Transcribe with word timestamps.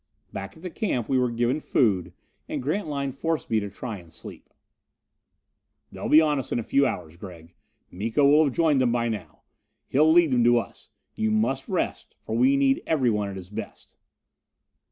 Back 0.33 0.57
at 0.57 0.63
the 0.63 0.71
camp 0.71 1.07
we 1.07 1.19
were 1.19 1.29
given 1.29 1.59
food, 1.59 2.11
and 2.49 2.59
Grantline 2.63 3.11
forced 3.11 3.51
me 3.51 3.59
to 3.59 3.69
try 3.69 3.99
and 3.99 4.11
sleep. 4.11 4.49
"They'll 5.91 6.09
be 6.09 6.19
on 6.19 6.39
us 6.39 6.51
in 6.51 6.57
a 6.57 6.63
few 6.63 6.87
hours, 6.87 7.17
Gregg. 7.17 7.53
Miko 7.91 8.25
will 8.25 8.43
have 8.45 8.51
joined 8.53 8.81
them 8.81 8.91
by 8.91 9.09
now. 9.09 9.43
He'll 9.89 10.11
lead 10.11 10.31
them 10.31 10.43
to 10.45 10.57
us. 10.57 10.89
You 11.13 11.29
must 11.29 11.69
rest, 11.69 12.15
for 12.25 12.35
we 12.35 12.57
need 12.57 12.81
everyone 12.87 13.29
at 13.29 13.35
his 13.35 13.51
best." 13.51 13.95